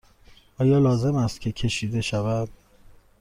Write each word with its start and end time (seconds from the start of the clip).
آیا 0.59 0.79
لازم 0.79 1.15
است 1.15 1.41
که 1.41 1.51
کشیده 1.51 2.01
شود؟ 2.01 2.49